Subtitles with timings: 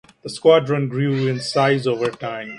[0.23, 2.49] The squadron grew in size over time.